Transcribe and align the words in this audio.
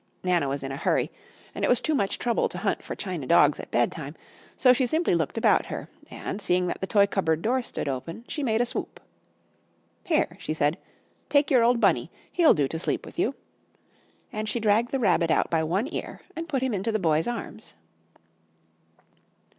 Nana 0.23 0.49
was 0.49 0.63
in 0.63 0.71
a 0.71 0.77
hurry, 0.77 1.11
and 1.53 1.63
it 1.63 1.67
was 1.67 1.79
too 1.79 1.93
much 1.93 2.17
trouble 2.17 2.49
to 2.49 2.57
hunt 2.57 2.81
for 2.83 2.95
china 2.95 3.27
dogs 3.27 3.59
at 3.59 3.69
bedtime, 3.69 4.15
so 4.57 4.73
she 4.73 4.87
simply 4.87 5.13
looked 5.13 5.37
about 5.37 5.67
her, 5.67 5.89
and 6.09 6.41
seeing 6.41 6.65
that 6.65 6.81
the 6.81 6.87
toy 6.87 7.05
cupboard 7.05 7.43
door 7.43 7.61
stood 7.61 7.87
open, 7.87 8.25
she 8.27 8.41
made 8.41 8.61
a 8.61 8.65
swoop. 8.65 8.99
"Here," 10.05 10.37
she 10.39 10.55
said, 10.55 10.79
"take 11.29 11.51
your 11.51 11.63
old 11.63 11.79
Bunny! 11.79 12.09
He'll 12.31 12.55
do 12.55 12.67
to 12.67 12.79
sleep 12.79 13.05
with 13.05 13.19
you!" 13.19 13.35
And 14.33 14.49
she 14.49 14.59
dragged 14.59 14.89
the 14.89 14.97
Rabbit 14.97 15.29
out 15.29 15.51
by 15.51 15.63
one 15.63 15.87
ear, 15.93 16.21
and 16.35 16.49
put 16.49 16.63
him 16.63 16.73
into 16.73 16.91
the 16.91 16.97
Boy's 16.97 17.27
arms. 17.27 17.75